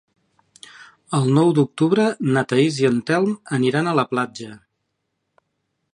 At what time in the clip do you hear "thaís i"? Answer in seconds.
2.53-2.89